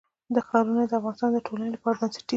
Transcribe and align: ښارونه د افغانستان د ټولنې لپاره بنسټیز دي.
ښارونه 0.47 0.83
د 0.89 0.93
افغانستان 0.99 1.29
د 1.33 1.37
ټولنې 1.47 1.69
لپاره 1.75 1.95
بنسټیز 1.99 2.23
دي. 2.25 2.29